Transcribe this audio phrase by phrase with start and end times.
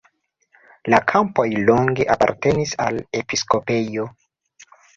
[0.93, 4.11] La kampoj longe apartenis al episkopejo.